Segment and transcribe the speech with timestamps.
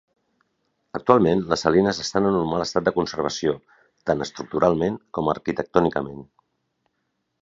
[0.99, 3.53] Actualment les salines estan en un mal estat de conservació
[4.11, 6.25] tant estructuralment com arquitectònicament.